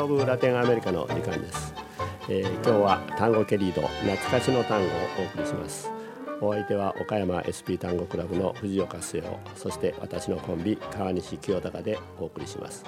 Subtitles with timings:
[0.00, 1.74] ド・オブ・ラテンアメリカの時間です、
[2.28, 4.88] えー今日は単語ケリード懐かしの単語を
[5.18, 5.90] お送りします。
[6.40, 12.84] お相手は岡山 SP 単語クラブの藤岡末男そして私のコンビ川西清隆でお送りします、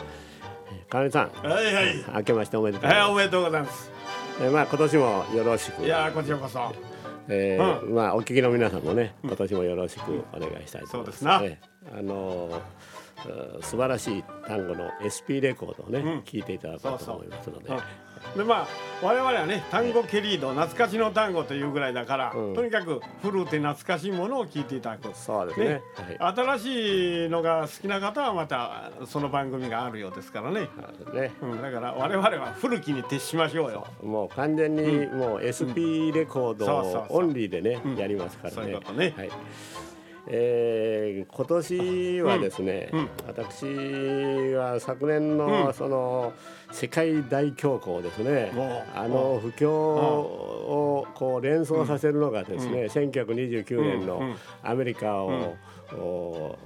[0.70, 1.30] えー川西さん。
[1.46, 2.04] はいはい。
[2.16, 3.82] 明けましておめでとうございはい、まおめでとうございます。
[3.84, 3.90] す、
[4.40, 5.04] えーまあ今年も
[5.34, 5.84] よろしく。
[5.84, 6.72] いやー、こちらこそ。
[7.28, 11.18] えーまあお聞きの皆さんもね今年もよろしくお願いしたいと思います。
[11.18, 11.42] そうですな。
[11.42, 12.60] えーあのーうん
[13.60, 16.20] 素晴らしい単語の SP レコードをね、ん。
[16.22, 18.38] 聞いていただこうと思いますので、うん。
[18.38, 18.66] で、まあ、
[19.02, 22.54] 我々はね、単語ケリード、懐かしの単語というぐらいだから、うん。
[22.54, 25.14] とにかく古くて懐かしいものを聞いていただく。
[25.14, 25.66] そうですね。
[25.66, 25.82] ね。
[26.18, 26.34] はい。
[26.34, 30.60] 新しいのが好きな方はまたその番組があるようですからね。
[30.60, 31.32] はいね。
[31.42, 33.86] うん、だから我々は古きに徹しましょうよ。
[34.02, 37.18] もう完全にもう SP レコードそうそうそう。
[37.18, 37.96] オンリーでね、うん。
[37.96, 38.56] やりますからね。
[38.56, 39.14] そういうことね。
[39.16, 39.30] はい。
[40.28, 42.98] えー今年はですね、うん。
[43.00, 43.08] うん。
[43.26, 43.64] 私
[44.54, 45.74] は昨年の、うん。
[45.74, 46.32] その
[46.70, 48.84] 世界大恐慌ですね、おう。
[48.94, 54.30] あの不況をこう連想させるのがですね、1929年のうん。
[54.30, 54.36] うん。
[54.62, 55.56] アメリカを、
[55.92, 56.58] お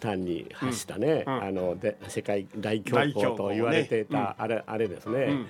[0.00, 4.34] 単に発したね、あので世界大恐慌慌と言われていた、ね。
[4.36, 5.46] あれあれですね。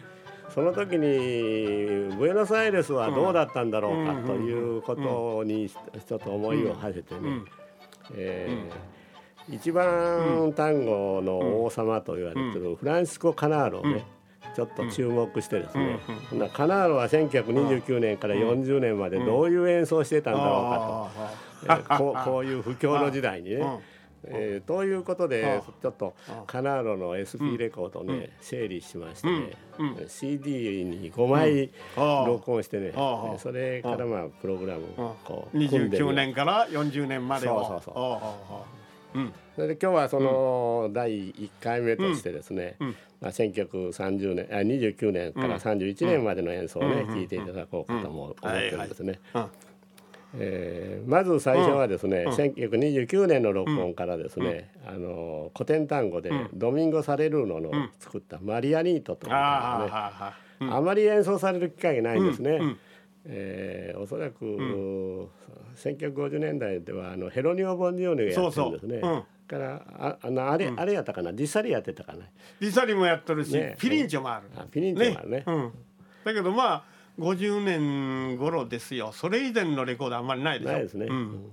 [0.57, 7.45] うんその時にブエノスアイレスはどうだったんだろうかうんということにちょっと思いを馳せてね、うん。
[8.15, 8.95] えー
[9.47, 14.07] 一番単語の王様と言われてるフランシスコ・カナールをね、
[14.57, 15.99] ちょっと注目してですね、
[16.33, 21.11] うんなカナールは1929年から40年までどういう演奏をしてたんだろ
[21.67, 23.65] うかと、えーこうこういう不況の時代にね。
[24.29, 26.15] うんえーということであちょっと
[26.47, 30.09] カナーロの SP レコードをね、整理しましてね、うん。
[30.09, 31.71] CD に5枚
[32.27, 33.39] 録音してね、ああ。
[33.39, 37.65] それからまあプログラムをこう組んでみよ29う年から40年までを。
[37.65, 37.95] そうそうそう。
[37.95, 39.33] おうん。
[39.55, 42.97] それで今日はその第1回目としてですね、うん。
[43.21, 47.15] まあ、1930年あ29年から31年までの演奏をね、うん。
[47.15, 49.21] 聞いていただこうかと思ってるんですね。
[49.35, 49.47] うん
[50.37, 62.51] えーまず最初はですね、1929年の録音からですね、あの古典単語で、ドミンゴ・サレルーノの作った「マリアニート」という歌ああ、がね、はあ、はあまり演奏される機会がないんですね。
[62.61, 62.79] うん。
[63.27, 64.45] えーおそらく、
[65.77, 69.01] 1950年代ではあのヘロニオ・ボンジョーニがやってるんですね。
[69.01, 69.15] そうそう。
[69.15, 69.23] うん。
[69.47, 71.33] からああのあれ、あれやったかな？
[71.33, 72.25] ディサリやってたかな？
[72.61, 73.77] リサリもやってるし、ね。
[73.79, 74.47] フィリンチョもある。
[74.57, 75.45] あピリンチョもあるね。
[75.47, 75.73] うん。
[76.25, 76.85] だけどまあ
[77.19, 79.13] 50年頃ですよ。
[79.13, 80.73] それ以前のレコードあんまりないでしょ？
[80.73, 81.07] ないですね。
[81.07, 81.51] うん。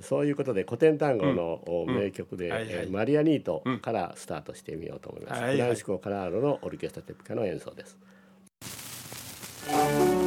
[0.00, 5.42] そういうことで古典単語のお名曲で、はいはいえーマリアニートからスタートしてみようと思います。
[5.52, 7.98] フランシコ・カラーロのオルケストラテピカの演奏です。「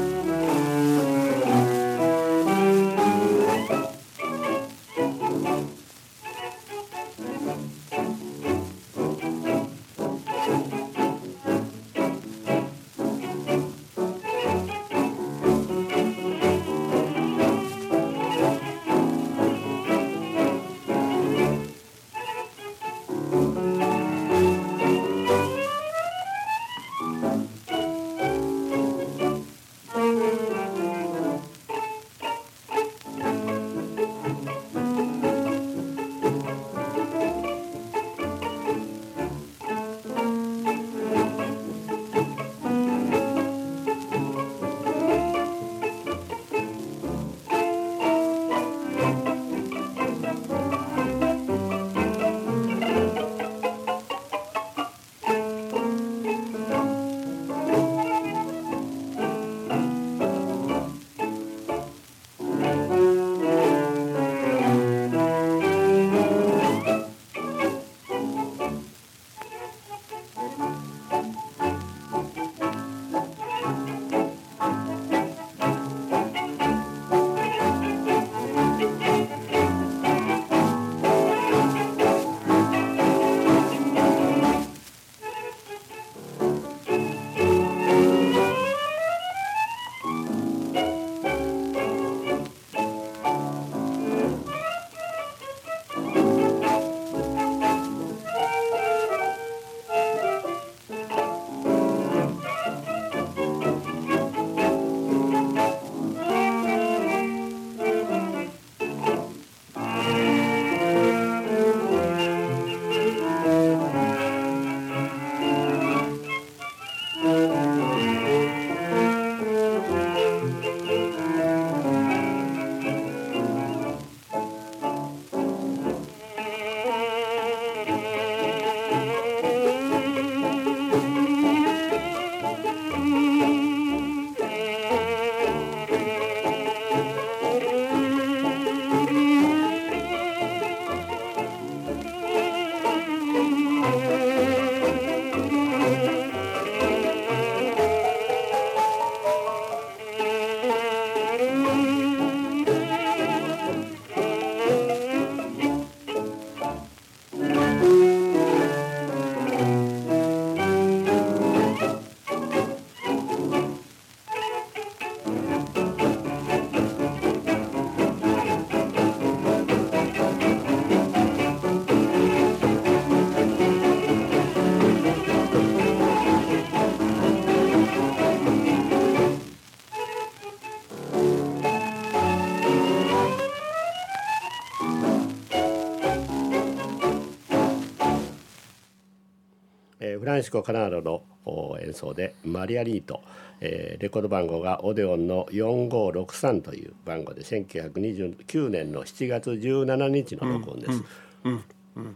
[190.38, 193.22] ランシコ・カナーロの演奏で「マリアリート」
[193.60, 201.04] えー、レコード番号がオデオンの4563という番号で1929年の7月17日の録音です。
[201.44, 201.64] うんうん
[201.96, 202.16] うん、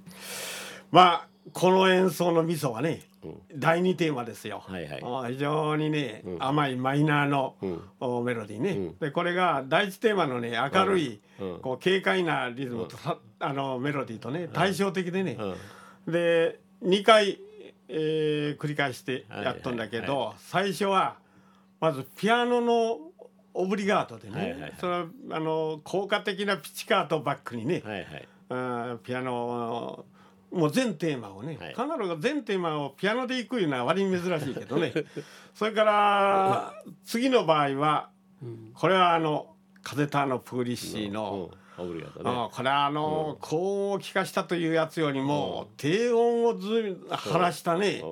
[0.91, 3.01] まあこの演奏のミソはね、
[3.55, 7.55] 第2テーマですよ、はいはい、非常にね、甘いマイナーの、
[8.23, 11.19] メロディーね、でこれが第1テーマのね明るい、
[11.63, 12.95] こう軽快なリズムと、
[13.39, 15.35] あのメロディーとね対照的でね、
[16.07, 17.39] で2回、
[17.93, 21.17] えー、繰り返してやっとんだけど、最初は
[21.79, 22.99] まずピアノの
[23.53, 28.07] オブリガートでね、はいはいはい、それはあの効果的なピチカートバックにね、はい
[28.49, 30.05] はい、ピアノ
[30.51, 34.93] もう全テーマをね、はい、カナロが全テーマをピアノでいくいうのは割に珍しいけどね。
[35.55, 36.73] それから
[37.05, 38.09] 次の場合は、
[38.73, 48.03] これはあの風ターノ・プーリッシーの、うんオブリガートね、これはあの、うん、高音を聞かしたというやつよりも、うん、低音をず晴らしたね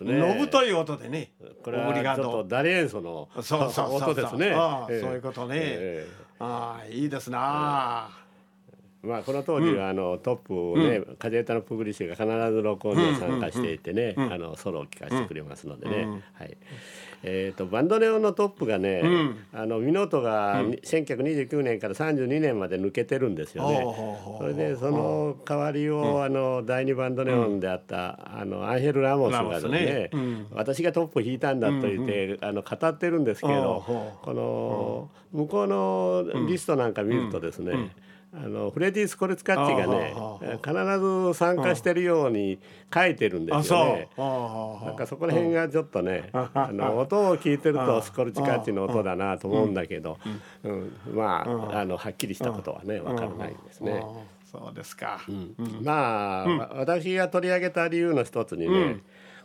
[0.00, 0.18] ね。
[0.18, 1.32] のぶとい音でね
[1.62, 4.52] これはちょっと誰演奏のそうそうそう音ですね。
[4.54, 8.21] あ、えー、そういうことね、えー、ああいいですな、えー、
[9.02, 16.56] まあこの当時はあのトップをね、うん、カジェータのプグリッシュが必ず録音に参加していてね、あのソロを聞かせてくれますのでね、はい。
[17.24, 23.84] えーと、バンドネオのトップがね、うん、あのミノートが、うん、1929年から32年まで抜けてるんですよね。
[24.38, 33.84] それでその代わりを、うん、あの第2バンドネオンであった、あのアンヘル・ラモスがですね、ね私がトップ弾いたんだと言って、あの語ってるんですけど、
[34.22, 37.90] この向こうのリストなんか見るとですね、
[38.34, 40.14] あのフレディ・スコルツカッチがね
[40.64, 42.58] 必ず参加してるように
[42.92, 44.08] 書いてるんですよね。
[44.16, 50.18] なんかそこら辺がちょっとねあの音を聞いてるとスコルツカッチの音だなと思うんだけど、
[50.64, 54.02] うん、まああのはっきりしたことはね分からないんですね。
[54.50, 58.98] そうですか、うん、まあ、私が取り上げた理由の一つにね、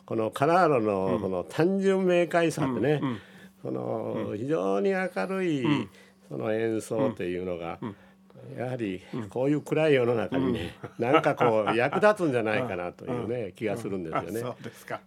[0.05, 3.01] このカナーロのこの単純明快さってね、
[3.61, 5.87] その非常に明るい
[6.27, 7.79] その演奏というのが、
[8.57, 14.39] やはりこういう暗い世の中にね、うん、なんかこう役立つんじゃないかなというね、 気がするんですよね。
[14.39, 15.01] そうですか。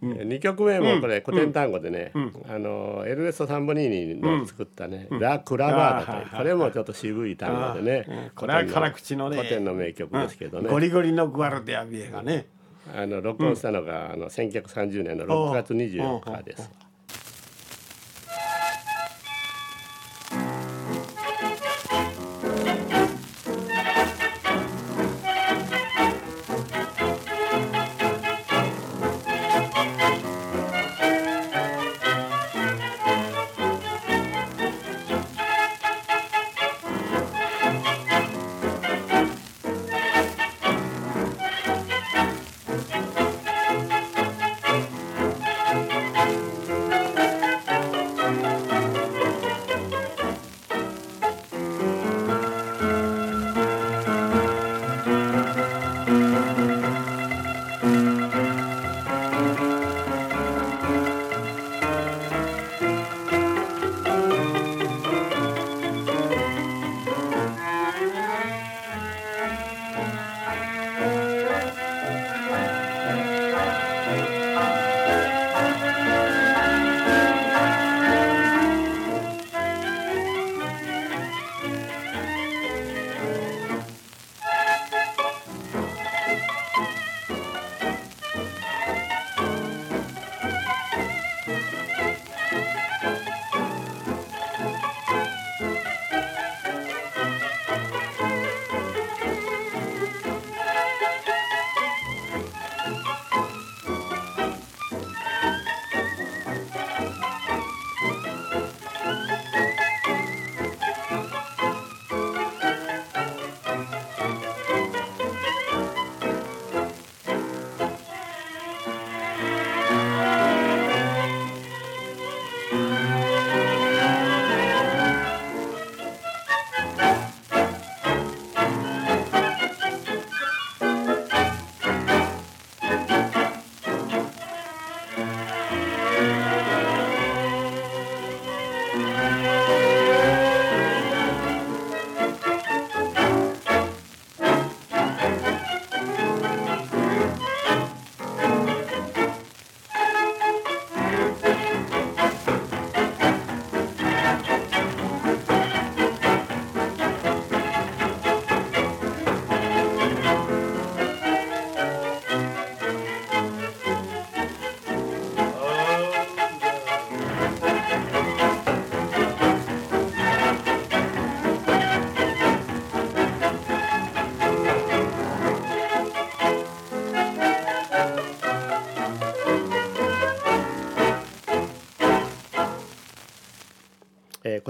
[0.00, 2.12] 二曲目もこれ古典単語でね、
[2.48, 10.70] あのエルネスト・サンボニーニの作ったね、ラ・クラバーダというこれもちょっと渋い単語でね、これは辛口のね古典の名曲ですけどね。
[10.70, 12.46] ゴリゴリのグアルデアビエがね。
[12.94, 16.87] あの録音したのが、あの1930年の6月24日です。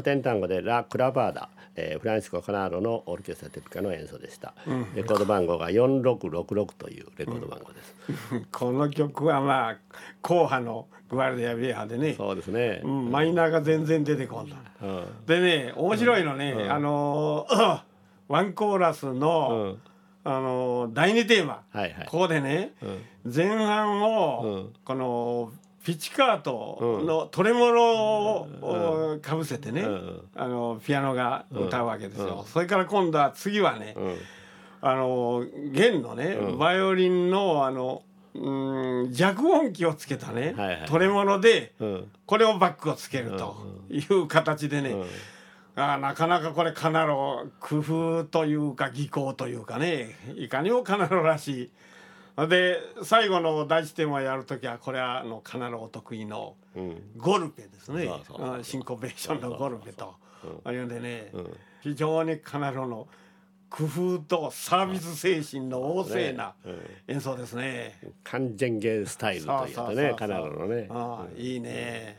[0.08, 7.94] 典単語でラ・クラバーダ、えー、フランシコ・カナーロのオルケストラテピカの演奏でした、うん、レコード番号が4666というレコード番号です、
[8.32, 9.76] うん、この曲はまあ
[10.22, 12.14] 硬派のグワルディア・ビエハでね。
[12.14, 14.56] そうですね、うん、マイナーが全然出てこんだ、
[15.26, 17.80] でね面白いのね、あのー、
[18.28, 19.76] ワンコーラスの、
[20.24, 22.72] あの第2テーマ、はいはい、ここでね、
[23.24, 25.52] 前半を、この
[25.88, 29.86] ピチカートのトレモロをかぶせてね、
[30.36, 32.44] あのピアノが歌うわけですよ。
[32.46, 33.96] それから今度は次はね、
[34.82, 38.02] あの弦のね、バイオリンのあの
[38.34, 40.54] うん弱音機をつけたね、
[40.88, 41.72] トレモロで、
[42.26, 43.56] これをバックをつけると
[43.88, 44.94] いう形でね、
[45.74, 51.70] あなかなかこれカナロ工夫というか技巧というかねいかにもカナロらしい。
[52.46, 56.54] で最後の第一テーマをやる時はこれはあのカナロお得意の
[57.16, 60.14] ゴルペですね、うん、シンコペーションのゴルペと。
[60.66, 63.08] いうんでね、うん、非常にカナロの
[63.70, 66.54] 工夫とサービス精神の旺盛な
[67.08, 67.98] 演奏ですね。
[68.22, 70.86] 完全芸スタイルというかねカナロのね。
[70.90, 72.16] あいいね。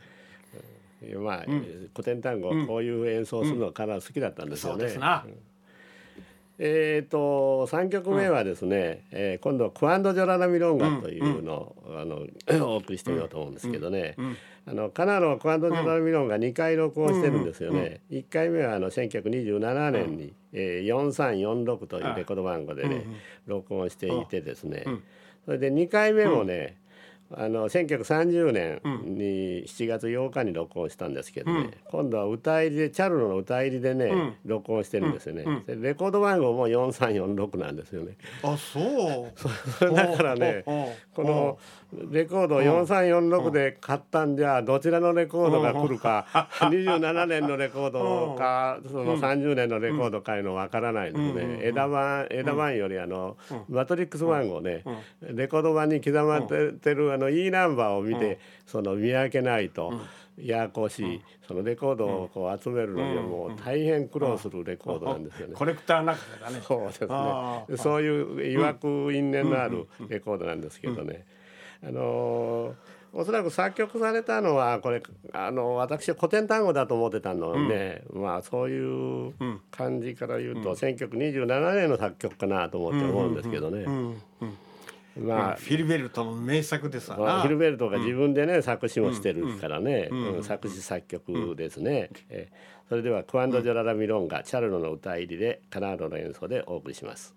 [1.16, 4.84] まあ、うん、古典単語こういう演奏するのかな好きだったんですよね。
[6.62, 12.26] えーと、3曲目はですね、うん、えー、今度はクワンド・ジョラナ・ミロンガというのを、うん、あの
[12.68, 14.36] お送りしてみようと思うんですけどね、うん、
[14.66, 23.06] あのカナロクワンド・ジョラナ・ミロンガ2回録音してるんですよね、うん、1回目はあの1927年に、えー、4346というレコード番号でね、
[23.46, 24.84] 録音していてですね、
[25.46, 26.76] それで2回目もね、
[27.32, 38.16] あの1930年に7月8日に録音したんですけどね、うん、今度は歌入りでチャルノの歌入りでね、うん、録音してるんですよね、うん、レコード番号も4346なんですよね。
[38.42, 39.28] あ そ
[39.80, 39.94] う。
[39.94, 40.64] だからね
[41.14, 41.58] この
[41.92, 46.26] レコード4346で買ったんじゃどちらのレコードが来るか
[46.60, 53.36] 27年のレコードかその30年のレコードかいうの分からないですね枝番枝番よりあの
[53.68, 54.84] マトリックス番号ね
[55.20, 59.92] レコード版に刻まれてるあの E ナンバーを見てその見分けないと。
[60.42, 65.54] ややこしい、そのレコードをこう集めるのにはもう大変苦労するレコードなんですよね。
[65.54, 66.60] コレクターの中だね。
[66.62, 67.76] そうですね。
[67.76, 71.26] そういういわく因縁のあるレコードなんですけどね。
[71.82, 72.74] あの
[73.12, 79.34] おそらく作曲されたのはこれあの私は古典単語だと思ってたので、うん、まあそういう
[79.70, 83.84] 感じから言うと、うん、1927年の作曲かなと思って思うんですけどね。
[85.18, 87.42] まあ、フィルベルトの名作ですわ。
[87.42, 92.48] フィルベルトが自分でね、作詞もしてるからね、うん作詞作曲ですね、え
[92.88, 97.34] それではクワンド・ジョララ・ミロンガチャルノの歌入りでカナードの演奏でお送りします。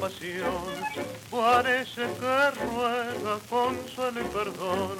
[0.00, 0.64] Pasión.
[1.30, 4.98] Parece que ruega consuelo y perdón.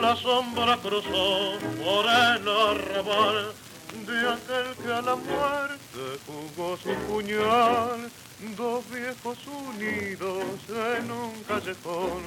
[0.00, 3.52] La sombra cruzó por el arrabal
[4.06, 8.10] de aquel que a la muerte jugó su puñal
[8.56, 12.22] dos viejos unidos en un callejón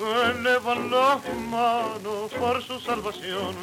[0.00, 3.54] elevan las manos por su salvación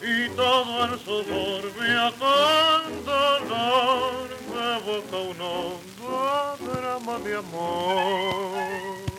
[0.00, 2.86] y todo el sudor me con
[4.56, 9.15] na boca o nome da drama de amor.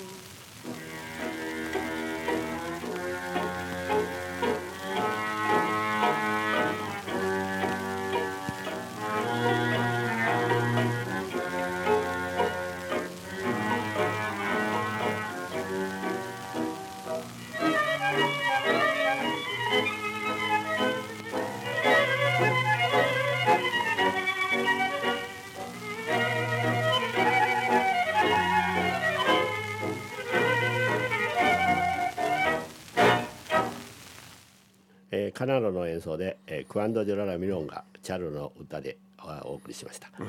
[35.37, 38.97] カナロの演奏で、えー、クアンド・ジョララ・ミロンがチャルの歌で
[39.43, 40.25] お送りしました、うん、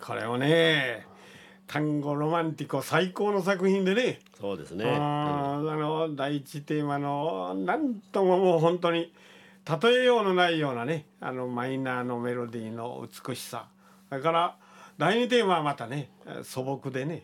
[0.00, 1.06] これをね
[1.68, 4.18] 単語ロマンティコ最高の作品でね。
[4.40, 9.14] そうですね、うん、あの第一テーマのなんとももう本当に
[9.80, 13.68] 例えようのないようなねあのマイナーのメロディーの美しさ。
[14.10, 14.56] だから
[14.98, 16.10] 第二テーマはまたね
[16.42, 17.22] 素朴でね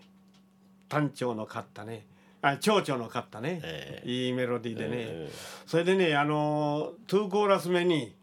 [0.88, 2.06] 単調の勝ったね
[2.40, 8.14] あ蝶々の勝ったね、えー、いいメロディーでね、えー、それでねあの2コーラス目に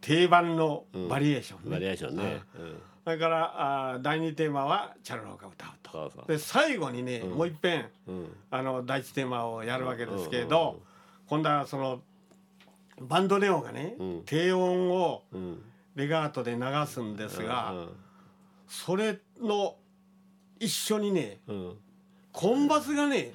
[0.00, 1.62] 定番のバリエーション、ね。
[1.64, 6.24] うん、バリエーションね、うん、それからあ第2テーマはチャルローが歌うと。
[6.26, 7.88] で最後にね、うん、もういっぺん、
[8.50, 10.80] あの第1テーマをやるわけですけれど、
[11.28, 12.02] 今度はその
[13.00, 15.22] バンドネオがね、低音を
[15.94, 17.74] レガートで流すんですが、
[18.66, 19.76] それの
[20.60, 21.40] 一緒にね、
[22.38, 23.32] コンバスがね、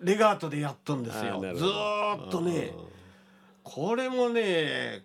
[0.00, 1.42] レガートでやっとんですよ。
[1.56, 2.72] ずっとね
[3.64, 5.02] これもね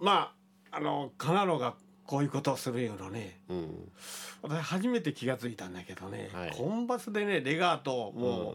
[0.00, 0.32] ま
[0.70, 1.74] ああのカナロが
[2.06, 3.92] こういうことをするようなね、うん、
[4.40, 8.54] 私初めて気が付いたんだけどね、はい、コンバスでねレガートも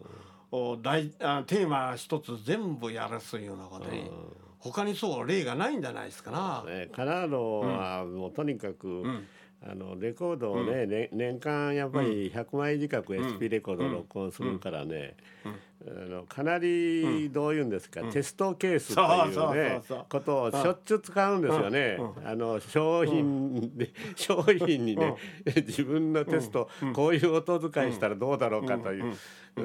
[0.51, 4.17] う、うん、大あテーマ一つ全部やらすようなことね、うん、
[4.57, 6.63] 他にそう例がないんじゃないですかな。
[6.65, 9.27] ね、カナロはもうとにかく、うん
[9.63, 15.15] あのレコードをね、うん、年間やっぱり100枚近く SP レコード録音するからね、
[15.87, 21.97] あのかなりどういうんですか、テストケースというねことをしょっちゅう使うんですよね。
[22.23, 25.15] あの商品で、商品にね、
[25.45, 29.15] 自分のテスト、こういう音使いしたらどうだろうかという、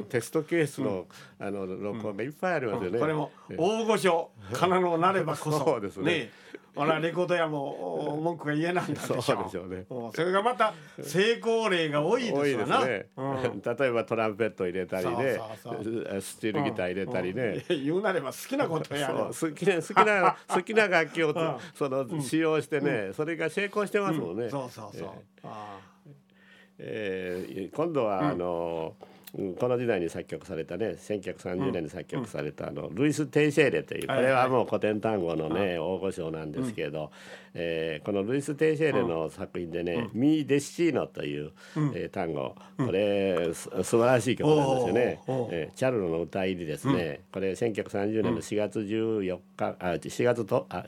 [0.08, 1.06] テストケースの、
[1.38, 2.98] あの録音がいっぱいありますよね。
[2.98, 5.58] これも大御所かなのなればこそ。
[5.58, 6.30] そうですね。
[6.76, 13.06] ほらレコード屋も文句が言えなんだでしょそうでしょうねそれがまた成功例が多いですよな、ね。
[13.16, 15.40] うん、例えばトランペット入れたりね
[16.20, 17.76] スチールギター入れたりね、うん。
[17.76, 19.14] うん、言うなれば好きなことやる。
[19.14, 25.10] 好きな好きな 好きな楽器をその使用してね、それが成功してますもんね、そうそうそう、
[26.78, 29.15] えー、今度はあのー
[29.58, 37.10] この時代に作曲されたね1930年に作曲されたあの、ルイス・テイシェーレというこれはもう古典単語のね大御所なんですけど、
[37.52, 41.52] えー、このルイス・テイシェーレの作品でね「ミー・デッシーノ」という、
[41.94, 45.20] えー、単語これす素晴らしい曲なんですよね。
[45.50, 50.86] えー、チャルロの歌入りですね、これ1930年の4月14日あ4月とあ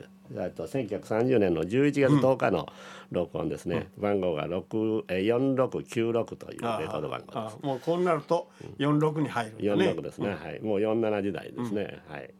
[0.51, 2.67] と1930年の11月10日の
[3.11, 7.57] 録音ですね、うん、番号が6え4696というレコード番号です。
[7.61, 10.61] もうこうなると46に入る、ね、46ですね、はい。
[10.61, 12.33] もう47時代ですね、はい。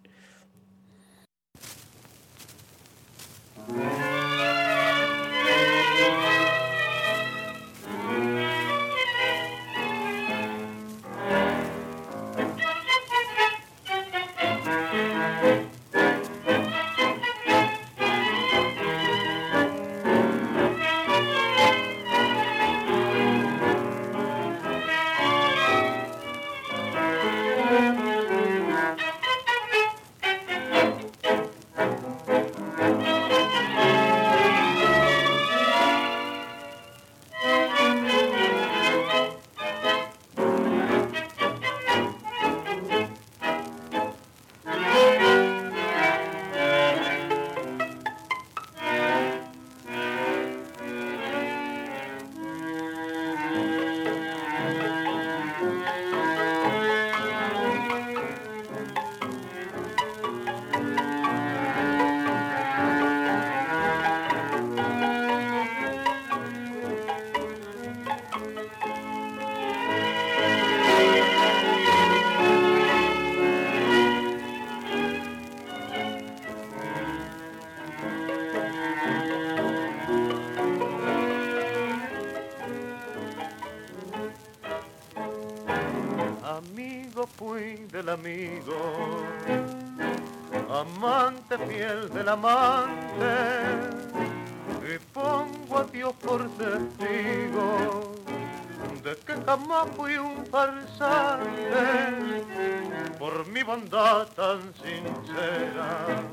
[103.60, 106.24] Mi bondad tan sincera.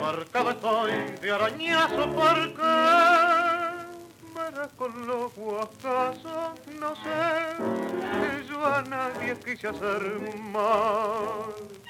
[0.00, 2.62] Marcado estoy de arañazo porque
[4.76, 10.02] con los guacasos, no sé, yo a nadie quise hacer
[10.52, 11.83] mal.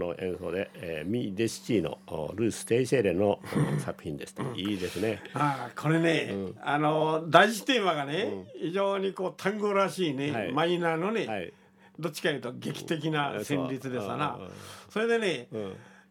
[0.00, 1.98] の演奏で、えー、ミ・デシチーノ
[2.34, 3.38] ルース・テイシェーレの
[3.78, 5.22] 作品です、うん、いいですね。
[5.34, 11.52] あこれね、うん、あの大事テーマがね、うん、非常にこう単語らしいね、はい、マイナーのね、はい、
[11.98, 14.40] どっちかいうと劇的な旋律でさな、
[14.88, 15.48] それでね、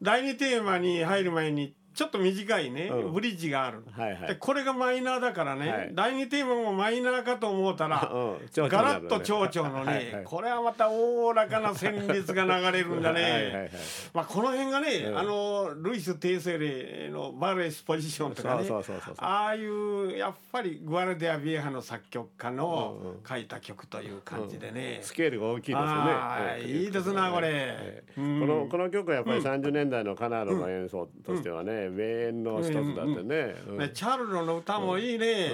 [0.02, 13.22] 第2テーマに入る前にちょっと短いね、うん、ブリッジがある、はいはい、でこれがマイナーだからね、はい、第2テーマもマイナーかと思うたら、 うん、ガラッと蝶々のねはい、これはまたおおらかな旋律が流れるんだね。
[13.54, 13.72] はい、
[14.14, 18.70] まあ、この辺がね、うん、あのルイス・テイセレのバレスポジションとかね
[19.18, 26.62] ああいうやっぱりグアルデア・ビエハの作曲家の書いた曲という感じでね、スケールが大きいですよね。
[26.66, 35.52] いいですなこれ、このこの曲はやっぱり30年代のカナールの演奏としてはね、名演の一つだってね,、ねチャルロの歌もいいね、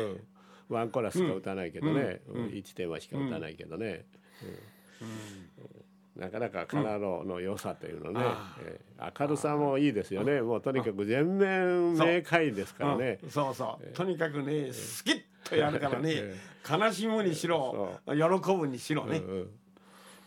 [0.69, 4.05] ワンコーラスしか歌わないけどね、うん、1テーマしか歌わないけどね、
[6.15, 8.25] なかなかカナロの良さというのね、
[8.61, 10.41] えー、明るさもいいですよね。
[10.41, 13.19] もうとにかく全面明快ですからね。
[13.29, 16.33] そうそう、とにかくねスキッとやるからね、
[16.69, 19.21] 悲しむにしろ喜ぶにしろね、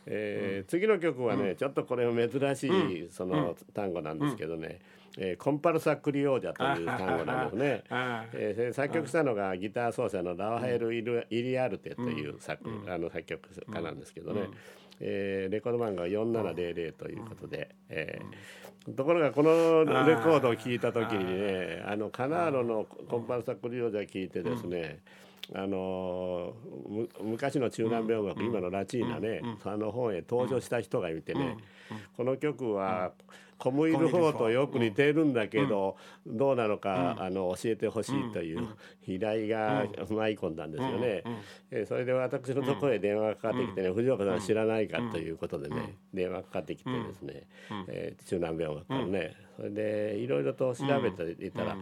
[0.04, 4.80] えー、次の曲はね、ちょっとこれ珍しいその単語なんですけどね、
[5.20, 7.84] えー、コンパルサ・クリオージャという単語なんですね。
[8.32, 14.48] えー、作曲したのがギター奏者のラワヘル・イリアルテという作,、あの作曲家なんですけどね、う
[15.00, 25.00] えー、レコード番号は4700ということで、えー、ところがこのレコードを聴いた時にねあのカナーロのコンパルサ・クリオージャ聴いてですね、
[25.54, 26.54] あの
[27.22, 31.56] 昔の中南米音楽、今のラチーナね、あの本へ登場した人がいてね、
[32.16, 33.47] この曲は、コム
[33.88, 38.68] イルフォーとよく似てるんだけど、どうなのか、あの教えてほしいという
[39.06, 41.24] 依頼が舞い込んだんですよね。
[41.70, 47.42] えそれで私のところへ電話がかかってきてね、藤岡さん知らないかということでね、電話かかってきてですね、
[47.88, 51.76] え中南米音楽のね、それでいろいろと調べていたら、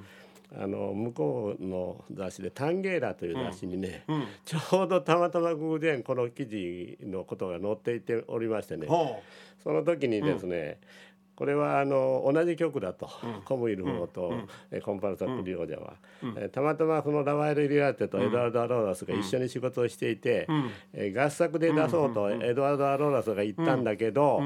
[0.54, 4.16] あの向こうの雑誌で「タンゲーラ」という雑誌にね、うん。
[4.16, 8.86] うん、ちょうどたまたま偶然この記事のことが載っていておりましてね。
[9.62, 10.78] その時にですね、
[11.36, 14.32] これはあの同じ曲だと、うん、コムイルモと、
[14.72, 24.40] うん、コンパルタ・プリオージャは、うん、えたまたまそのラワイル・リアーテとエドワルド・アローラスが一緒に仕事をしていて、うん、え合作で出そうとエドワルド・アローラスが言ったんだけど、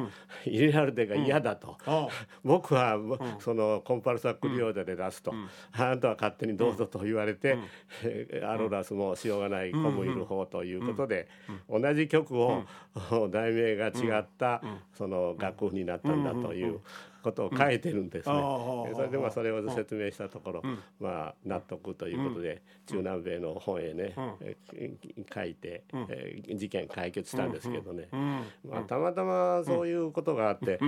[0.45, 1.77] イリアルテが嫌だと、
[2.43, 2.99] 僕は
[3.39, 5.33] そのコンパルタ・プリオージャで出すと、
[5.73, 7.57] あなたは勝手にどうぞと言われて、
[8.43, 11.29] アローラスもしようがないコムイル法ということで、
[11.69, 12.65] 同じ曲を、
[13.31, 14.61] 題名が違った
[14.93, 16.80] その楽譜になったんだという。
[17.23, 18.35] ことを書いてるんですね。
[18.35, 20.63] それでまあそれを説明したところ、
[20.99, 24.15] まあ納得ということで、中南米の本へね、
[25.33, 25.85] 書いて、
[26.55, 28.09] 事件解決したんですけどね、
[28.69, 30.79] まあ、たまたまそういうことがあって、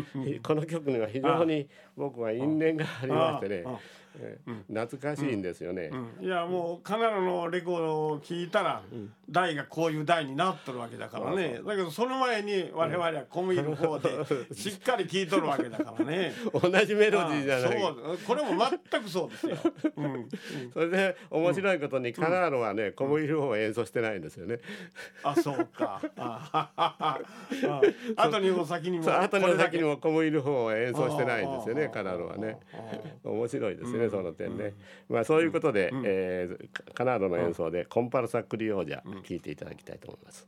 [0.43, 3.65] この曲には非常に僕は因縁がありましてね。
[4.69, 8.83] 懐かしいんですよね、いやもうカナダのレコードを聞いたら、
[9.31, 11.61] 台がこういう台になっとるわけだからね。
[11.65, 14.11] だけどその前に我々は小麦の方で
[14.55, 16.33] しっかり聞いとるわけだからね。
[16.53, 17.81] 同じメロディーじゃない。
[17.81, 18.19] そう。
[18.27, 18.51] これも
[18.91, 19.57] 全くそうですよ、
[19.97, 20.29] うん、
[20.73, 24.61] それで面白いことにカナダはね小麦の方を演奏してないんですよね、
[25.23, 26.01] あそうか。
[26.17, 27.19] あ
[28.17, 32.59] 後にも先にも後にも先にも小麦の方を演奏してないんですよねカナダはね。
[33.25, 34.75] 面白いですね、その点ね、
[35.09, 36.49] まあそういうことで、うえ
[36.95, 40.47] カナダの演奏でコンパルサクリオージャ聞いていただきたいと思います。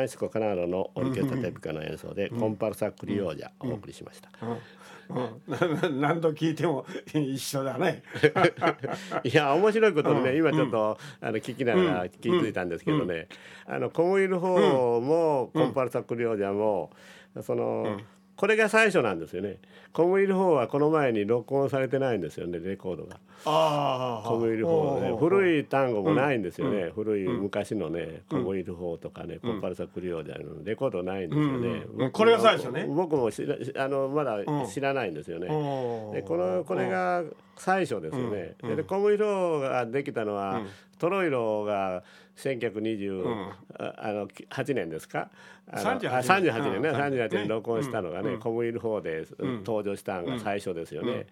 [0.00, 4.30] フランシスコ・カナーロのオルケストラテピカの演奏で、コンパルサ・クリオージャをお送りしました。
[5.10, 8.02] うん、何度聞いても一緒だね。
[9.24, 13.28] いや面白いことにね、今ちょっと、あの聞きながら気づいたんですけどね、
[13.66, 16.90] あのコムイル方も、コンパルサ・クリオージャも
[17.42, 17.98] その、
[18.40, 19.58] これが最初なんですよね。
[19.92, 23.18] 小麦の方はこの前に録音されてないんですよねレコードが。
[23.44, 32.86] あ小麦の方ね古い単語もないんですよね、古い昔のね小麦の方とかね、コンパルサクリオーであるレコードないんですよね、これが最初ね。
[32.88, 35.46] 僕も知らあのまだ知らないんですよね、
[36.14, 37.22] でこのこれが
[37.56, 40.62] 最初ですよね、で小麦の方ができたのは、
[41.00, 42.04] トロイロが
[42.36, 45.30] 1928、うん、あの8年ですか
[45.72, 46.52] ？38年。
[46.52, 46.90] 38年ね。
[46.90, 47.48] 38年。
[47.48, 51.26] 録音したのがね、小麦の方で登場したのが最初ですよね。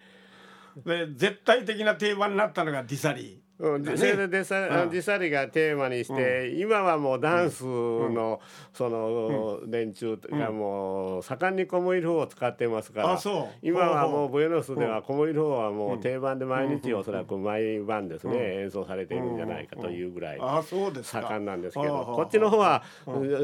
[0.85, 3.48] で絶対的な定番になったのがディサリー。
[3.59, 8.39] うん、それでデサ、うん、ディサリがテーマにして、うん、今はもうダンスの、
[8.73, 13.19] その、連中がもう盛んにコモイルフを使ってますから
[13.61, 22.83] 今はもうブエノスではコモイルフはもう定番で毎日おそらく毎晩ですね、演奏されているんじゃないかというぐらい盛んなんですけどこっちの方は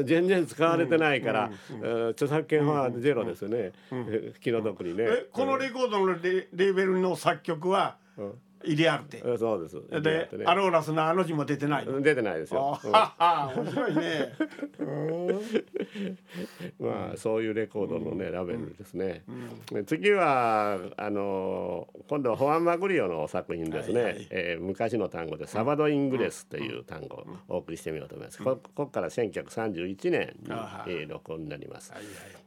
[0.04, 1.50] 全然使われてないから、
[2.10, 3.72] 著作権はゼロですね、
[4.40, 5.06] 気の毒にね。
[5.32, 7.96] このレコードのレレーベルの作曲は、
[8.64, 10.02] イリアルテそうです。
[10.02, 12.90] で、ね、アローラスのあの字も出てない出てないですよ、うん、
[13.62, 14.32] 面白いね。
[16.78, 19.24] まあそういうレコードのねラベルですね、
[19.72, 30.50] うん、次はあの今度はホアン・マグリオの作品ですね、はいはい、えー、昔の単語でサバド・イングレスという単語をお送りしてみようと思います、ここから1931年に、
[30.86, 32.45] えー、録音になります、はいはい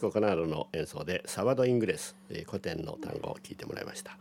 [0.00, 4.16] シコ・カナールの演奏でサバド・イングレス、えー、古典の単語を聞いてもらいました。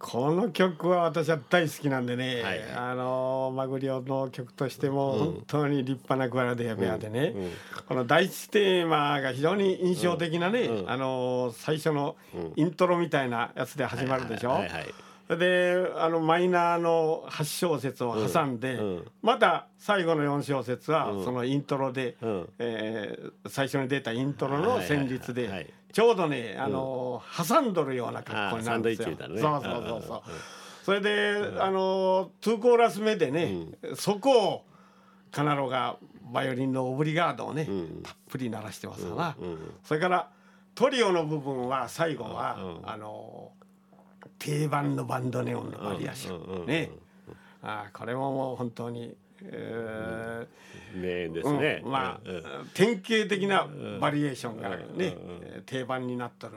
[0.00, 7.44] この曲は私は大好きなんでね、はい、あのマグリオの曲としても本当に立派なグアラデアベアでね、うん。
[7.44, 7.50] うん、
[7.88, 12.16] この第一テーマが非常に印象的なね、うん、あの最初の
[12.54, 14.50] イントロみたいなやつで始まるでしょ。
[14.50, 14.94] はいはいはいはい
[15.36, 29.08] であのマイナーの8小節を挟んで、うんうん、また最後の4小節はそのイントロで、うん、えー、最初に出たイントロの旋律で、ちょうどねあの、挟んどるような格好になるんですよ。
[29.08, 30.22] ね、そうそうそうそう。
[30.84, 34.64] それで、あの2コーラス目でね、そこを
[35.30, 35.98] カナロが
[36.32, 40.30] バイオリンのオブリガードをね、うん、たっぷり鳴らしてますな、うんうん、それから
[40.74, 43.52] トリオの部分は最後は、うん、あの
[44.38, 46.90] 定番のバンドネオンのバリアション、ね、
[47.62, 52.42] あこれももう本当にえー、名ですね、うん、まあ、うん、
[52.74, 53.68] 典型的な
[54.00, 55.16] バリエーションがね、
[55.56, 56.54] うん、定番になっとる、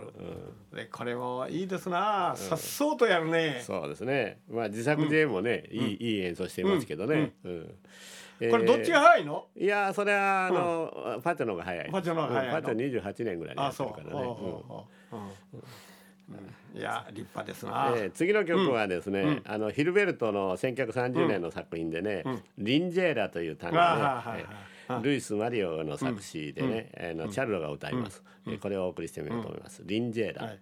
[0.74, 2.34] でこれもいいですな。
[2.36, 3.62] さっそうとやるね。
[3.64, 4.40] そうですね。
[4.50, 9.46] まあ自作でもね、いいいい演奏していますけどね、これどっちが早いの？
[9.56, 11.90] いやそれはあの、パチョのが早い。
[11.92, 14.36] パチョのが早いパチョ28年ぐらいにやってるからね
[16.74, 24.46] いや立派ですな、えー、次の曲はですね、うん、あのヒルベルトの1930年の作品でね、うん、リンジェーラという単語ね、
[25.04, 30.60] ルイス・マリオの作詞でね、うん、あのチャルロが歌います、うん、これをお送りしてみようと思います、リンジェーラ、はい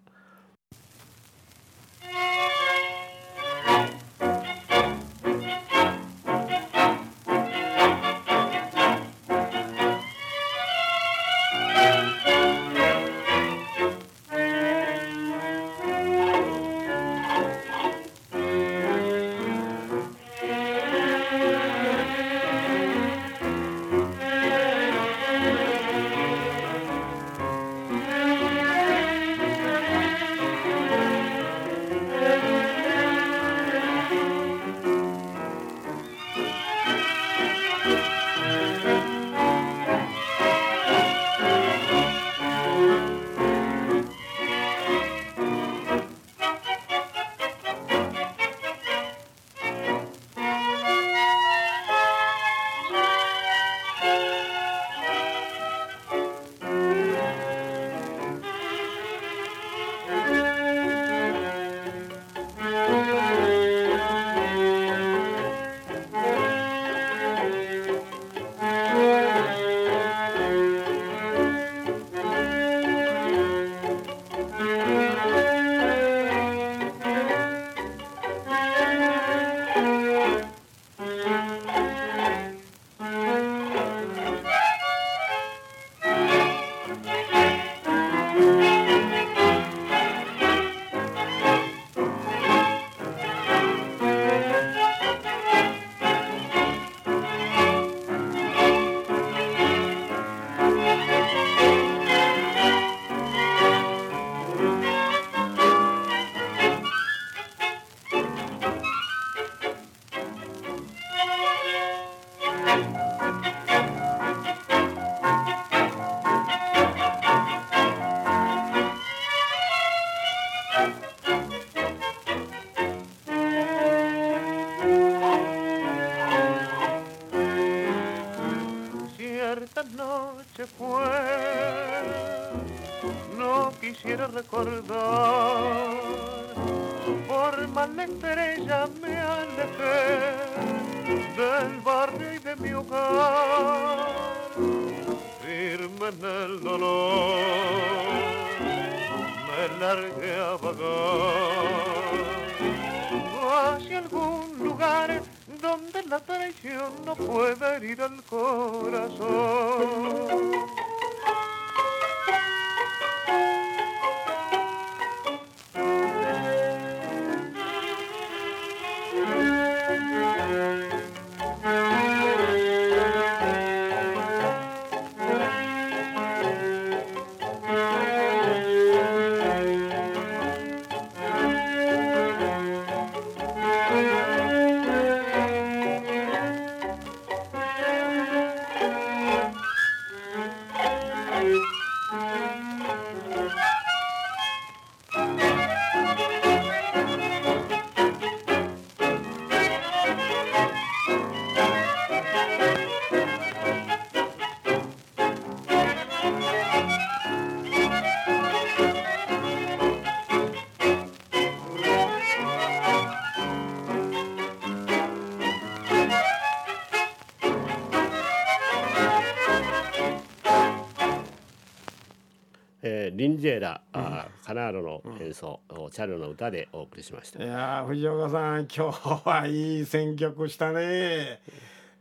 [224.79, 227.43] ロの演奏、うん、チャルの歌でお送りしました。
[227.43, 231.41] いや藤岡さん今日はいい選曲したね。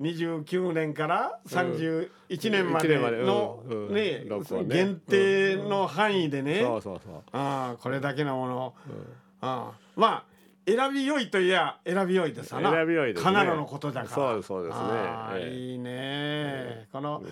[0.00, 2.08] 29年から31
[2.50, 4.24] 年までの、ね
[4.68, 7.22] 限定の範囲でね、そうそうそう。
[7.32, 8.74] あこれだけのもの、
[9.40, 10.24] あまあ
[10.66, 12.70] 選びよいといや選びよいですな。
[12.70, 14.14] 選びよいです、ね、カナロのことだから。
[14.14, 14.84] そうそうですね、
[15.34, 17.22] えー、いいね、この、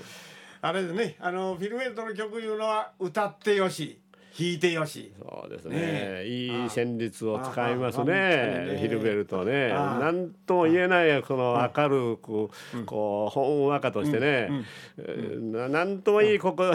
[0.60, 1.16] あれでね。
[1.20, 4.00] あのフィルメントの曲いうのは歌ってよし
[4.38, 5.12] 弾いてよし。
[5.18, 8.74] そうですね、ね、いい旋律を使いますね。
[8.74, 12.50] ねヒルベルトね何とも言えないこの明るく
[12.84, 14.50] こうほんわかとしてね
[14.96, 16.74] 何ともいいここ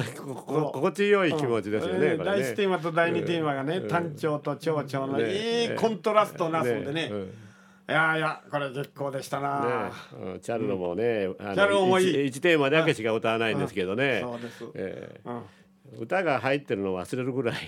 [0.73, 7.11] 心地よい気持ちですよね、第一テーマと第二テーマがね単調と長調のいいコントラストなすんでね
[7.89, 15.41] いやいやこれ結構でしたな、ね、チャルノもね、うん、チャルノもいい 1, テーマだけしか歌わないんですけどね、そうです、えー、うん
[15.99, 17.55] 歌が入ってるの忘れるぐらい。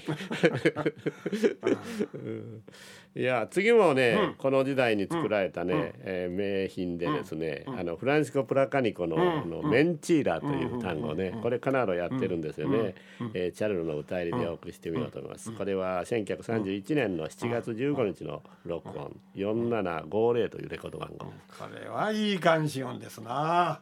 [3.15, 12.95] いや次もね、うん、この時代に作られたね、うん、えー、名品でですね、うん、あのフランシコ・プラカニコの,、のメンチーラという単語ね、これカナロやってるんですよね、
[13.35, 19.15] えー、チャルルの歌入りでお送りしてみようと思います、これは1931年の7月15日の録音。
[19.35, 21.33] 4750というレコード番号、こ
[21.73, 23.79] れはいい感じ音ですな。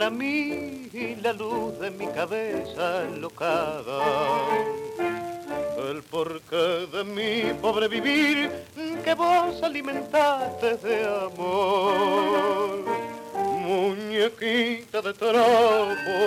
[0.00, 0.88] Para mí
[1.22, 4.00] la luz de mi cabeza locada.
[5.90, 8.50] El porqué de mi pobre vivir
[9.04, 12.82] que vos alimentaste de amor.
[13.66, 16.18] Muñequita de trapo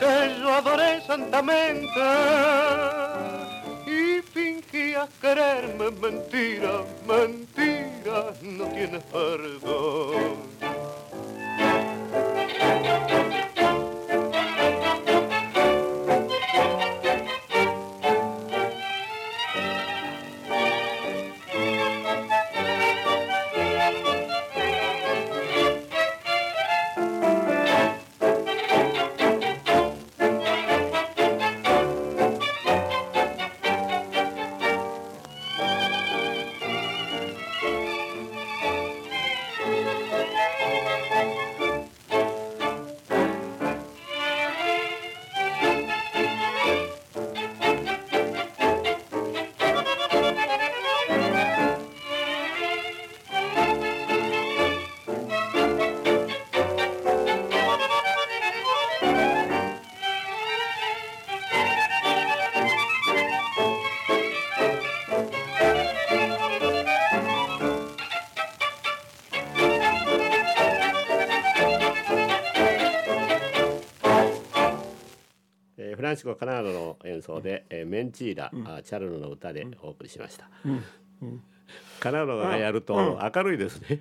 [0.00, 2.06] que yo adoré santamente
[3.86, 6.45] y fingías quererme mentira,
[76.26, 80.48] コ・カナダの演奏で、えー、メンチーラ、うん、チャルノの歌でお送りしました。
[82.00, 83.98] カナロがやると明るいですね。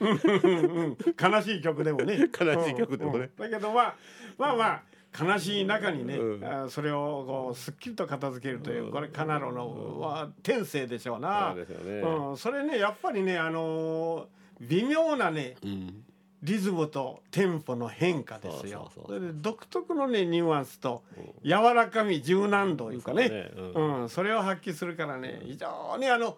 [1.22, 2.30] 悲しい曲でもね。
[2.40, 3.30] 悲しい曲でもね。
[3.38, 3.96] だけどまあ
[4.38, 4.84] まあまあ
[5.18, 11.54] 悲しい中にね、うん、それをこうすっきりと片付けるという、これカナロのは天性でしょうな。
[11.56, 12.00] そうですよね。
[12.02, 15.56] うん、それねやっぱりねあのー、微妙なね。
[15.64, 16.05] うん
[16.46, 18.92] リズムとテンポの変化ですよ。
[19.06, 21.04] それで独特のねニュアンスと
[21.44, 26.38] 柔らかみ柔軟度いうかね、ねうん、うん、それを発揮するからね非常にあの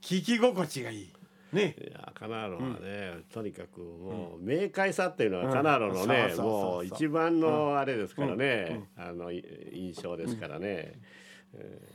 [0.00, 1.12] 聞き心地がいい。
[1.52, 10.94] ね、いやカナーロはね、うん、とにかくもう明快さっていうのはカナーロのね、もう一番のあれですからね、あの印象ですからね。
[11.54, 11.91] えー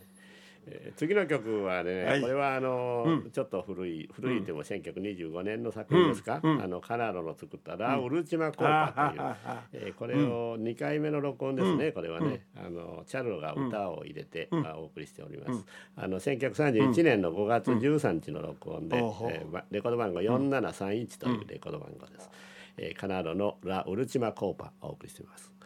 [0.69, 9.09] えー、次の曲はね、はい、これはあの、うん、ちょっと古い古いでも1925年の作品ですか、うん、あのカナロの作った「ラ・ウルチマ・コーパ」
[9.71, 15.65] という、えー、これを2回目の録音ですね、これはね、あのチャルロが歌を入れて、まあ、お送りしております。
[15.95, 22.29] あの1931年の5月13日の録音で、えー、レコード番号4731というレコード番号です。
[22.77, 25.56] えー、カナロの「ラ・ウルチマ・コーパ」をお送りしています。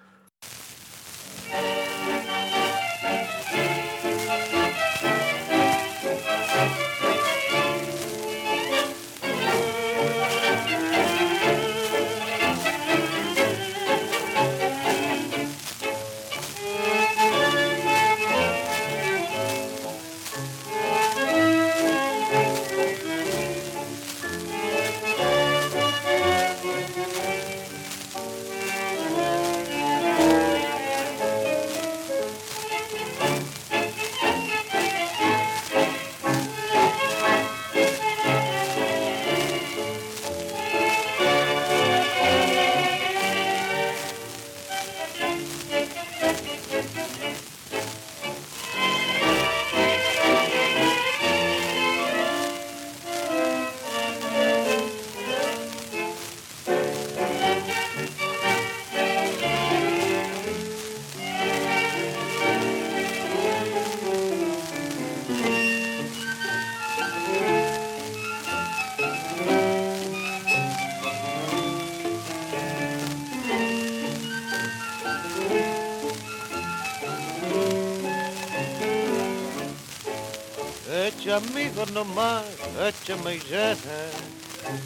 [83.11, 83.41] Échame y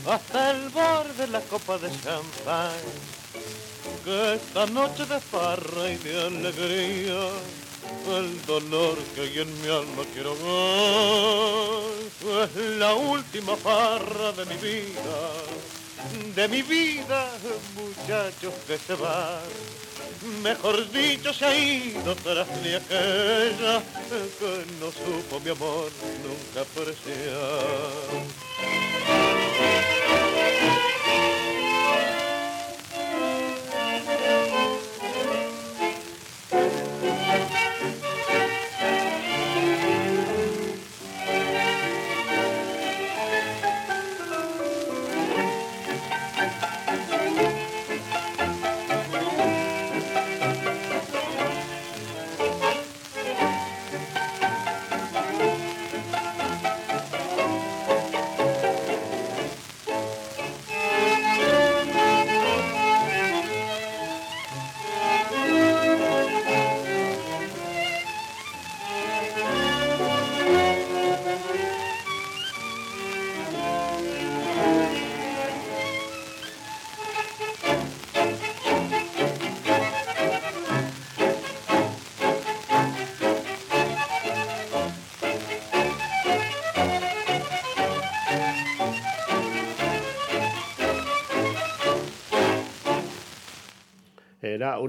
[0.10, 2.72] hasta el borde de la copa de champán.
[4.04, 7.30] Que esta noche de farra y de alegría,
[8.18, 14.56] el dolor que hay en mi alma quiero ver, es la última farra de mi
[14.56, 15.32] vida,
[16.36, 17.28] de mi vida,
[17.76, 19.85] muchachos que se van
[20.42, 23.82] mejor dicho, se ha ido tras de aquella
[24.40, 25.90] que no supo mi amor
[26.24, 28.06] nunca apreciar.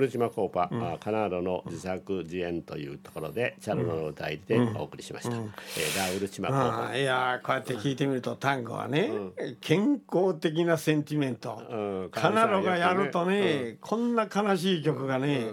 [0.07, 6.97] ラ・ウルチマコーパ、うん、カナードの自作自演というところでチャルノの歌いでお送りしました、うん、えー、ラ・ウルチマコーパ。
[6.97, 9.11] いやこうやって聞いてみると単語はね、
[9.61, 15.53] 健康的なセンチメント、カナロがやるとね、こんな悲しい曲がね、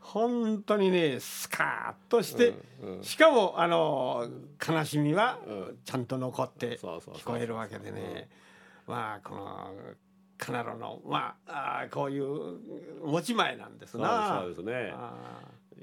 [0.00, 2.54] 本当にねスカッとして、
[3.02, 4.26] しかもあの
[4.66, 5.38] 悲しみは
[5.84, 8.28] ちゃんと残って聞こえるわけでね、
[8.86, 9.70] まあこの
[10.42, 12.58] カナロのまああこういう
[13.04, 14.40] 持ち前なんですな。
[14.40, 14.92] そうですね。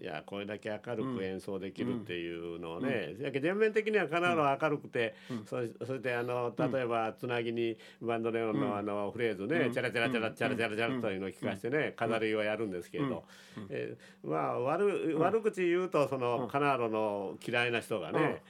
[0.01, 13.25] いやこれだけ明るく演奏できるっていうのをね、うん、全面的にはカナロ明るくて、うん、そそしてあの例えばつなぎにバンドレオンのあのフレーズね、うん、チャラチャラチャラチャラチャラチャラというのを聞かせてね、飾りをやるんですけれど、
[13.69, 18.41] えー、まあ悪悪口言うとそのカナロの嫌いな人がね、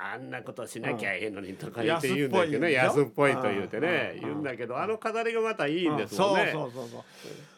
[0.00, 2.72] あんなことしなきゃいいのにとか言って言うんだけどね。
[2.72, 6.50] 安っぽいと言うてね言うんだけどあの飾りがまたいいんですもんね。
[6.52, 7.02] そうそうそう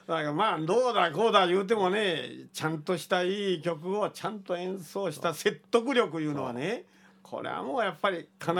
[0.06, 6.84] だからまあどうだこうだ言うてもねちゃんとしたいい曲をちゃんと演奏した説得力いうのはね
[7.22, 8.56] これはもうやっぱり必ず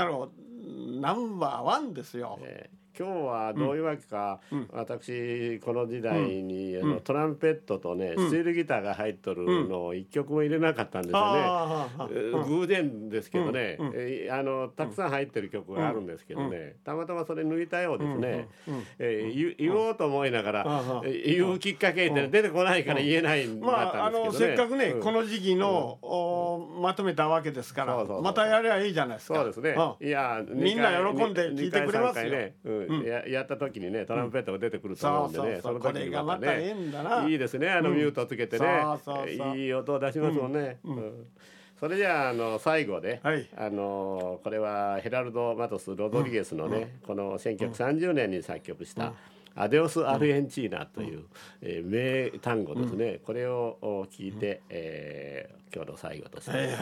[1.00, 2.38] ナンバーワンですよ。
[2.42, 11.34] えー今日はどういうわけか、うん、私この時代に、あのトランペットとね、スチールギターが入っとるのを一曲も入れなかったんですよ
[12.06, 18.48] ね、偶然ですけどね、えあのたくさん入ってる曲があるんですけどね、たまたまそれ抜いたようですね、
[18.98, 29.34] えー、言おうと思いながら、言うきっかけって出てこないから言えないんだったんですけどね、まあ、あのせっかくね、この時期の、おまとめたわけですからまたやればいいじゃないですか。
[29.36, 32.54] そうですね、いやみんな喜んで聞いてくれますよ、ね
[32.86, 33.04] うん。
[33.04, 36.74] ややった時にねトランペットが出てくると思うんでね、その時にまたね
[37.28, 38.66] いいですねあのミュートつけてね、
[39.56, 40.78] いい音を出しますもんね。
[41.80, 49.14] それじゃああの最後で、はい、あのこれはヘラルド・マトス・ロドリゲスのね、この1930年に作曲した、
[49.54, 51.24] アデオス・アルエンチーナという、
[51.62, 51.90] えー、
[52.32, 56.50] 名単語ですね、これを聞いて、えー、今日の最後として。
[56.50, 56.76] はいはい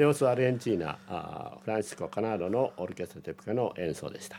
[0.00, 4.38] デオス・アルエンチーナあフランシスコ・カナードのオルケストラテプカの演奏でした。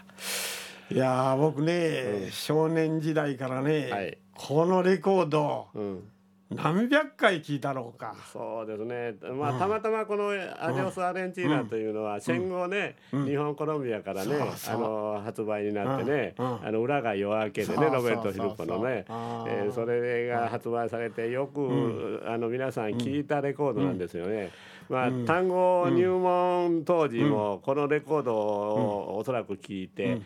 [0.89, 6.03] いや僕ね、うん、少年時代からね、はい、このレコード、うん。
[6.49, 8.15] 何百回聞いたろうか。
[8.33, 9.13] そうですね。
[9.35, 14.35] まあ、たまたまこのアデオス・アレンチーナというのは戦後ね、日本コロンビアからね
[14.67, 19.05] あの発売になってね、あの裏が夜明けでねロベルト・ヒルポのね、
[19.47, 24.49] えー、それが発売されてよく、あの皆さん聞いたレコードなんですよね。
[24.89, 30.21] まあ、単語入門当時もこのレコードをおそらく聞いて、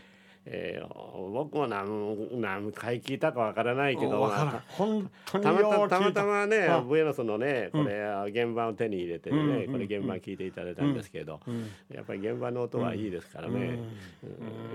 [0.47, 13.79] えー、僕も何何回聞いたかわからないけど、まあ、本当にたまたまたまね、うん、ブエノスのねこれ、原版を手に入れてね、うん、これ原版聞いていただいたんですけど、うん、やっぱり原版の音はいいですからね、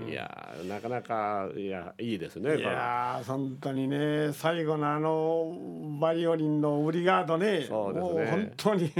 [0.09, 5.55] いやなかなかいやいいですねいや本当にね最後のあの
[6.01, 8.25] バイオリンのウリガードねそうですね。
[8.31, 8.91] 本当に、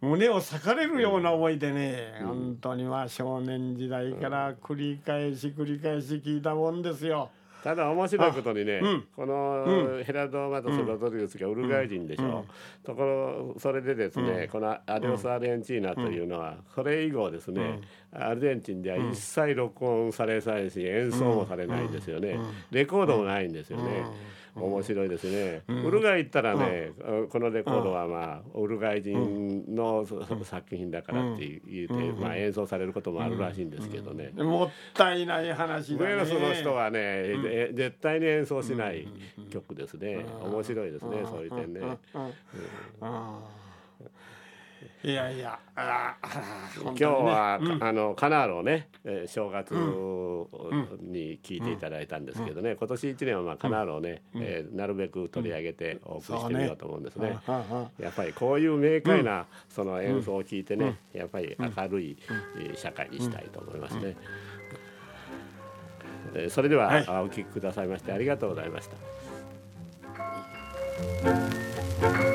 [0.00, 7.30] 胸を裂かれるような思いでね、本当にまあ少年時代から繰り返し繰り返し聞いたもんですよ。
[7.62, 12.30] ただ面白いことにね、うん、このヘラド・マトス・ロドリグスがウルグアイ人でしょ、うん。
[12.30, 12.44] うん、
[12.84, 17.80] ところそれでですね、このアデオス・アルエンチーナというのは、それ以後ですね、
[18.12, 22.38] アルゼンチンでは一切録音されないし演奏もされないんですよね、
[22.70, 24.06] レコードもないんですよね。
[24.60, 30.06] 面白いですね、うん、ウルガイ行ったらね、うん、このレコードはまあウルガイ人の
[30.44, 36.16] 作品だからって言って、まあ、演奏されることもあるらしいんですけどね、もったいない話だね。
[36.16, 39.08] ノスの人はね、絶対に演奏しない
[39.50, 41.80] 曲ですね、面白いですね、そういう点ね。
[45.02, 45.58] いやいや。
[45.76, 57.30] 今日は、ねうん、あのカナールをね、えー、正月に聞いていただいたんですけどね、うん、今年一年はまあカナールをね、うん、えー、なるべく取り上げてお送りしてみようと思うんですね。
[57.30, 57.38] ね。
[57.98, 62.16] やっぱりこういう明快なその演奏を聞いてね、やっぱり明るい
[62.74, 64.16] 社会にしたいと思いますね。
[66.48, 68.88] それでは、はい、お聞きくださいましてありがとうございまし
[72.00, 72.29] た。